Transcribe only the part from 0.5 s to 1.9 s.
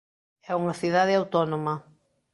unha cidade autónoma.